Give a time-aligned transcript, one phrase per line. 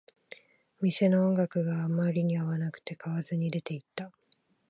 [0.81, 4.11] 店の音楽があまりに合わなくて、買わずに出ていった